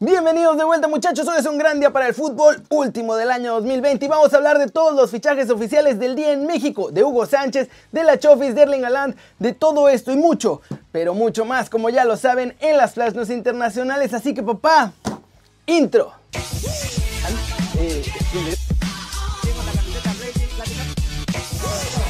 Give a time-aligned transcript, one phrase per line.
[0.00, 3.52] Bienvenidos de vuelta muchachos, hoy es un gran día para el fútbol, último del año
[3.54, 7.04] 2020 y vamos a hablar de todos los fichajes oficiales del día en México, de
[7.04, 11.44] Hugo Sánchez, de la Chofis, de Erling Haaland, de todo esto y mucho, pero mucho
[11.44, 14.92] más como ya lo saben en las flash internacionales, así que papá,
[15.66, 16.12] intro.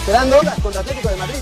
[0.00, 1.38] Esperando contra Atlético de Madrid.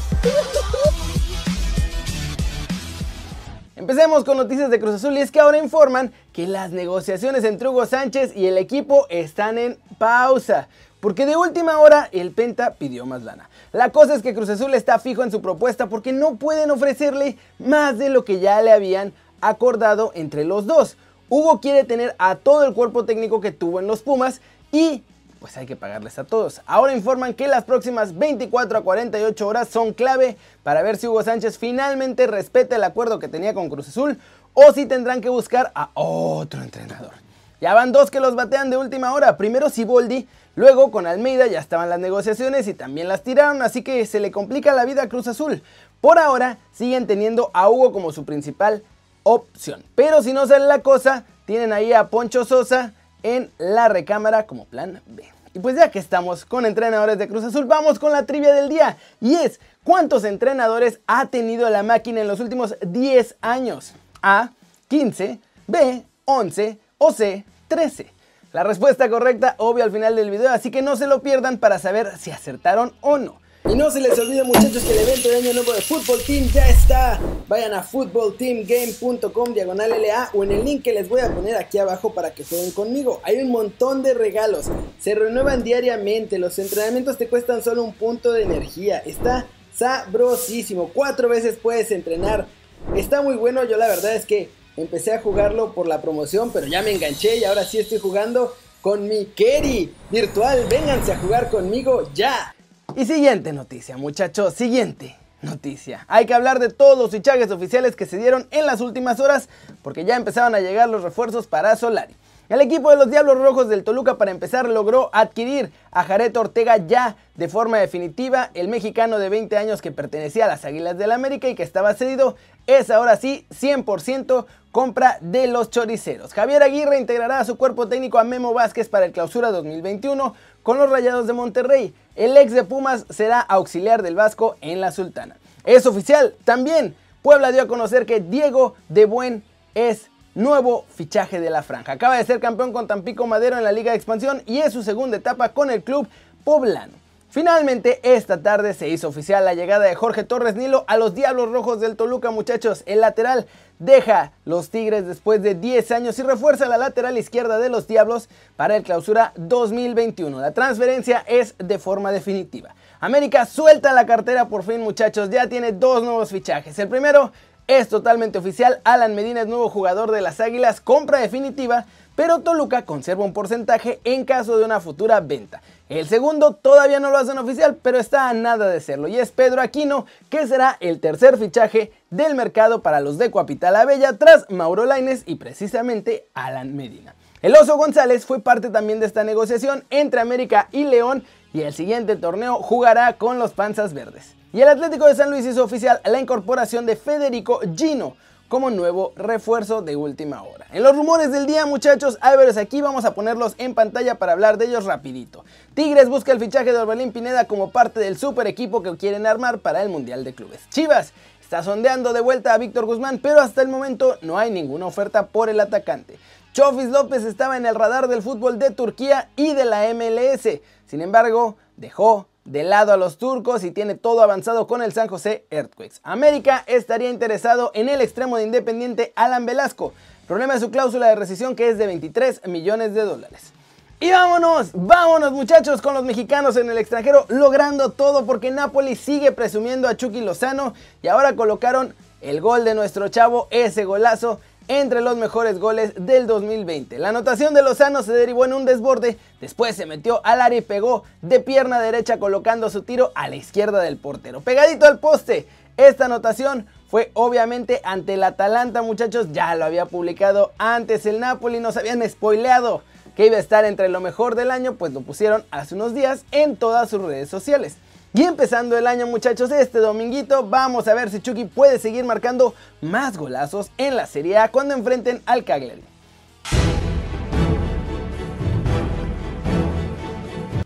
[3.77, 7.67] Empecemos con noticias de Cruz Azul y es que ahora informan que las negociaciones entre
[7.67, 10.69] Hugo Sánchez y el equipo están en pausa.
[11.01, 13.49] Porque de última hora el Penta pidió más lana.
[13.73, 17.39] La cosa es que Cruz Azul está fijo en su propuesta porque no pueden ofrecerle
[17.59, 20.99] más de lo que ya le habían acordado entre los dos.
[21.31, 25.03] Hugo quiere tener a todo el cuerpo técnico que tuvo en los Pumas y
[25.41, 26.61] pues hay que pagarles a todos.
[26.67, 31.23] Ahora informan que las próximas 24 a 48 horas son clave para ver si Hugo
[31.23, 34.19] Sánchez finalmente respeta el acuerdo que tenía con Cruz Azul
[34.59, 37.13] o si tendrán que buscar a otro entrenador.
[37.61, 39.37] Ya van dos que los batean de última hora.
[39.37, 44.05] Primero Siboldi, luego con Almeida ya estaban las negociaciones y también las tiraron, así que
[44.07, 45.63] se le complica la vida a Cruz Azul.
[46.01, 48.83] Por ahora siguen teniendo a Hugo como su principal
[49.25, 49.85] opción.
[49.95, 54.65] Pero si no sale la cosa, tienen ahí a Poncho Sosa, en la recámara como
[54.65, 55.23] plan B.
[55.53, 58.71] Y pues ya que estamos con entrenadores de Cruz Azul, vamos con la trivia del
[58.71, 58.97] día.
[59.21, 63.95] Y es, ¿cuántos entrenadores ha tenido la máquina en los últimos 10 años?
[64.29, 64.51] A,
[64.89, 65.39] 15,
[65.69, 68.13] B, 11 o C, 13.
[68.53, 71.79] La respuesta correcta, obvio al final del video, así que no se lo pierdan para
[71.79, 73.39] saber si acertaron o no.
[73.71, 76.49] Y no se les olvide muchachos que el evento de año nuevo de Football Team
[76.53, 77.21] ya está.
[77.47, 81.79] Vayan a footballteamgame.com diagonal LA o en el link que les voy a poner aquí
[81.79, 83.21] abajo para que jueguen conmigo.
[83.23, 84.67] Hay un montón de regalos.
[84.99, 86.41] Se renuevan diariamente.
[86.41, 88.99] Los entrenamientos te cuestan solo un punto de energía.
[88.99, 90.91] Está sabrosísimo.
[90.93, 92.49] Cuatro veces puedes entrenar.
[92.95, 93.65] Está muy bueno.
[93.65, 97.37] Yo la verdad es que empecé a jugarlo por la promoción, pero ya me enganché
[97.37, 100.67] y ahora sí estoy jugando con mi Kerry virtual.
[100.69, 102.55] Vénganse a jugar conmigo ya.
[102.95, 106.05] Y siguiente noticia, muchachos, siguiente noticia.
[106.09, 109.49] Hay que hablar de todos los fichajes oficiales que se dieron en las últimas horas,
[109.83, 112.15] porque ya empezaron a llegar los refuerzos para Solari.
[112.49, 116.77] El equipo de los Diablos Rojos del Toluca para empezar logró adquirir a Jared Ortega
[116.77, 118.51] ya de forma definitiva.
[118.55, 121.95] El mexicano de 20 años que pertenecía a las Águilas del América y que estaba
[121.95, 122.37] cedido
[122.69, 126.35] es ahora sí 100% compra de los choriceros.
[126.35, 130.79] Javier Aguirre integrará a su cuerpo técnico a Memo Vázquez para el clausura 2021 con
[130.79, 131.95] los Rayados de Monterrey.
[132.15, 135.37] El ex de Pumas será auxiliar del Vasco en la Sultana.
[135.65, 136.95] Es oficial también.
[137.23, 139.43] Puebla dio a conocer que Diego de Buen
[139.75, 141.93] es nuevo fichaje de la franja.
[141.93, 144.83] Acaba de ser campeón con Tampico Madero en la Liga de Expansión y es su
[144.83, 146.07] segunda etapa con el club
[146.45, 146.93] poblano.
[147.31, 151.51] Finalmente, esta tarde se hizo oficial la llegada de Jorge Torres Nilo a los Diablos
[151.51, 152.83] Rojos del Toluca, muchachos.
[152.87, 153.47] El lateral
[153.79, 158.29] deja los Tigres después de 10 años y refuerza la lateral izquierda de los Diablos
[158.57, 160.39] para el clausura 2021.
[160.41, 162.75] La transferencia es de forma definitiva.
[163.01, 165.29] América suelta la cartera por fin, muchachos.
[165.29, 166.79] Ya tiene dos nuevos fichajes.
[166.79, 167.33] El primero
[167.67, 168.81] es totalmente oficial.
[168.85, 174.01] Alan Medina es nuevo jugador de las Águilas, compra definitiva pero Toluca conserva un porcentaje
[174.03, 175.61] en caso de una futura venta.
[175.89, 179.31] El segundo todavía no lo hacen oficial, pero está a nada de serlo, y es
[179.31, 184.51] Pedro Aquino, que será el tercer fichaje del mercado para los de Capital Abella tras
[184.51, 187.15] Mauro Laines y precisamente Alan Medina.
[187.43, 191.23] El Oso González fue parte también de esta negociación entre América y León
[191.57, 194.35] y el siguiente torneo jugará con los Panzas Verdes.
[194.53, 198.15] Y el Atlético de San Luis hizo oficial la incorporación de Federico Gino,
[198.49, 200.67] como nuevo refuerzo de última hora.
[200.71, 204.59] En los rumores del día, muchachos, Álvarez aquí vamos a ponerlos en pantalla para hablar
[204.59, 205.47] de ellos rapidito.
[205.73, 209.61] Tigres busca el fichaje de Orbelín Pineda como parte del super equipo que quieren armar
[209.61, 210.61] para el Mundial de Clubes.
[210.69, 214.85] Chivas está sondeando de vuelta a Víctor Guzmán, pero hasta el momento no hay ninguna
[214.85, 216.19] oferta por el atacante.
[216.57, 220.59] Chofis López estaba en el radar del fútbol de Turquía y de la MLS.
[220.87, 225.07] Sin embargo, dejó de lado a los turcos y tiene todo avanzado con el San
[225.07, 225.97] José Earthquakes.
[226.03, 229.93] América estaría interesado en el extremo de Independiente Alan Velasco.
[230.27, 233.53] problema es su cláusula de rescisión que es de 23 millones de dólares.
[234.01, 239.31] Y vámonos, vámonos muchachos con los mexicanos en el extranjero logrando todo porque Napoli sigue
[239.31, 245.01] presumiendo a Chucky Lozano y ahora colocaron el gol de nuestro chavo, ese golazo entre
[245.01, 246.99] los mejores goles del 2020.
[246.99, 250.63] La anotación de Lozano se derivó en un desborde, después se metió al área y
[250.63, 255.47] pegó de pierna derecha colocando su tiro a la izquierda del portero, pegadito al poste.
[255.77, 261.61] Esta anotación fue obviamente ante el Atalanta, muchachos, ya lo había publicado antes el Napoli,
[261.61, 262.83] nos habían spoileado
[263.15, 266.25] que iba a estar entre lo mejor del año, pues lo pusieron hace unos días
[266.33, 267.77] en todas sus redes sociales.
[268.17, 272.55] Y empezando el año muchachos, este dominguito vamos a ver si Chucky puede seguir marcando
[272.81, 275.85] más golazos en la Serie A cuando enfrenten al Cagliari.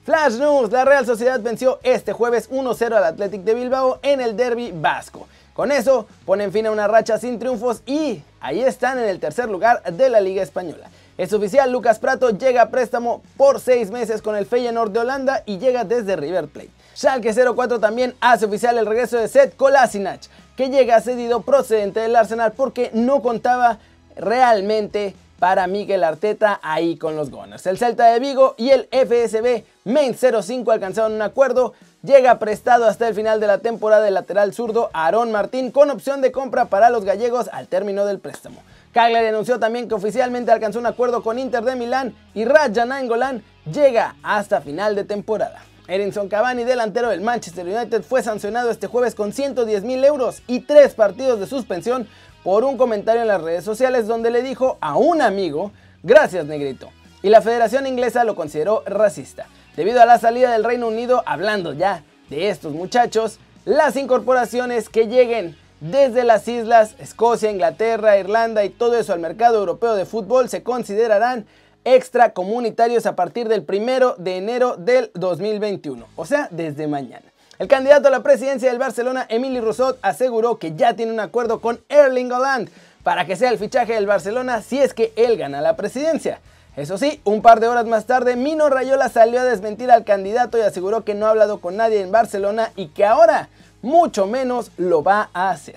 [0.04, 4.36] Flash News, la Real Sociedad venció este jueves 1-0 al Athletic de Bilbao en el
[4.36, 5.26] Derby Vasco.
[5.52, 9.48] Con eso ponen fin a una racha sin triunfos y ahí están en el tercer
[9.48, 10.88] lugar de la Liga Española.
[11.20, 15.42] Es oficial, Lucas Prato llega a préstamo por seis meses con el Feyenoord de Holanda
[15.44, 16.70] y llega desde River Plate.
[16.96, 20.22] Schalke 04 también hace oficial el regreso de Seth Kolasinac,
[20.56, 23.80] que llega cedido procedente del Arsenal porque no contaba
[24.16, 27.66] realmente para Miguel Arteta ahí con los Gunners.
[27.66, 31.74] El Celta de Vigo y el FSB Main 05 alcanzaron un acuerdo.
[32.02, 36.22] Llega prestado hasta el final de la temporada el lateral zurdo Aarón Martín con opción
[36.22, 38.62] de compra para los gallegos al término del préstamo.
[38.92, 43.42] Cagliari anunció también que oficialmente alcanzó un acuerdo con Inter de Milán y Raja Nainggolan
[43.72, 45.62] llega hasta final de temporada.
[45.86, 50.60] Erinson Cavani, delantero del Manchester United, fue sancionado este jueves con 110 mil euros y
[50.60, 52.08] tres partidos de suspensión
[52.42, 55.72] por un comentario en las redes sociales donde le dijo a un amigo,
[56.02, 56.90] gracias negrito.
[57.22, 59.46] Y la Federación Inglesa lo consideró racista.
[59.76, 65.06] Debido a la salida del Reino Unido, hablando ya de estos muchachos, las incorporaciones que
[65.06, 70.48] lleguen desde las islas, Escocia, Inglaterra, Irlanda y todo eso al mercado europeo de fútbol
[70.48, 71.46] se considerarán
[71.84, 77.24] extracomunitarios a partir del primero de enero del 2021, o sea, desde mañana.
[77.58, 81.60] El candidato a la presidencia del Barcelona, Emily Rousseau, aseguró que ya tiene un acuerdo
[81.60, 82.70] con Erling Haaland
[83.02, 86.40] para que sea el fichaje del Barcelona si es que él gana la presidencia.
[86.76, 90.56] Eso sí, un par de horas más tarde, Mino Rayola salió a desmentir al candidato
[90.56, 93.48] y aseguró que no ha hablado con nadie en Barcelona y que ahora,
[93.82, 95.76] mucho menos, lo va a hacer.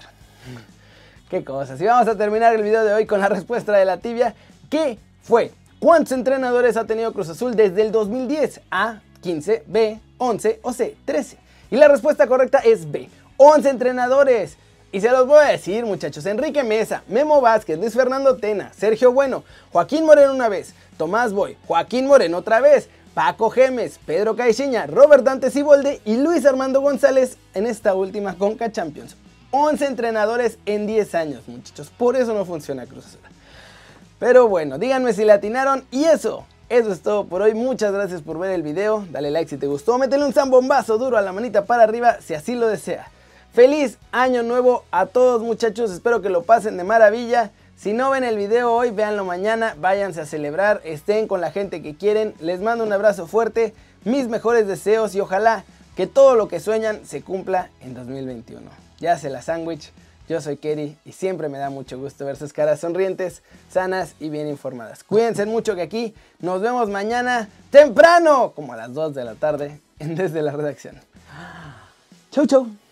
[1.29, 1.81] Qué cosas.
[1.81, 4.35] Y vamos a terminar el video de hoy con la respuesta de la tibia.
[4.69, 5.51] ¿Qué fue?
[5.79, 8.61] ¿Cuántos entrenadores ha tenido Cruz Azul desde el 2010?
[8.71, 11.38] A, 15, B, 11 o C, 13.
[11.71, 13.09] Y la respuesta correcta es B.
[13.38, 14.57] 11 entrenadores.
[14.91, 16.25] Y se los voy a decir, muchachos.
[16.27, 21.57] Enrique Mesa, Memo Vázquez, Luis Fernando Tena, Sergio Bueno, Joaquín Moreno una vez, Tomás Boy,
[21.65, 27.38] Joaquín Moreno otra vez, Paco Gemes, Pedro Caixinha, Robert Dante Cibolde y Luis Armando González
[27.54, 29.15] en esta última Conca Champions.
[29.51, 31.92] 11 entrenadores en 10 años, muchachos.
[31.95, 33.19] Por eso no funciona Cruz Azul.
[34.19, 38.24] Pero bueno, díganme si le atinaron y eso eso es todo por hoy, muchas gracias
[38.24, 41.31] por ver el video, dale like si te gustó, métele un zambombazo duro a la
[41.31, 43.12] manita para arriba si así lo desea.
[43.51, 47.51] Feliz año nuevo a todos muchachos, espero que lo pasen de maravilla.
[47.75, 51.81] Si no ven el video hoy, véanlo mañana, váyanse a celebrar, estén con la gente
[51.81, 53.73] que quieren, les mando un abrazo fuerte,
[54.05, 55.65] mis mejores deseos y ojalá
[55.95, 58.69] que todo lo que sueñan se cumpla en 2021.
[58.99, 59.91] Ya se la sándwich.
[60.29, 64.29] Yo soy Kerry y siempre me da mucho gusto ver sus caras sonrientes, sanas y
[64.29, 65.03] bien informadas.
[65.03, 69.81] Cuídense mucho que aquí nos vemos mañana temprano, como a las 2 de la tarde,
[69.99, 70.95] desde la redacción.
[72.31, 72.82] Chau, chau.